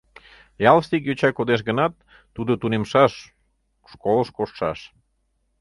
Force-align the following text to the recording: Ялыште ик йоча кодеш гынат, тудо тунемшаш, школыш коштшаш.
Ялыште 0.69 0.93
ик 0.97 1.03
йоча 1.07 1.29
кодеш 1.31 1.61
гынат, 1.69 1.93
тудо 2.35 2.51
тунемшаш, 2.61 3.13
школыш 3.91 4.29
коштшаш. 4.37 4.79